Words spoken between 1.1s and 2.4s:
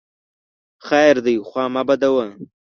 دی خوا مه بدوه!